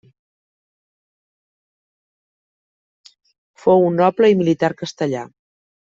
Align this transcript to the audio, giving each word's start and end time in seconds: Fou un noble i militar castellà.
Fou 3.65 3.87
un 3.91 4.05
noble 4.05 4.33
i 4.35 4.41
militar 4.43 4.75
castellà. 4.85 5.27